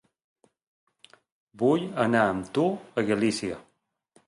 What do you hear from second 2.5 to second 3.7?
tu a Galícia.